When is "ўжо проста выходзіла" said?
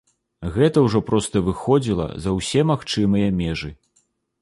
0.85-2.09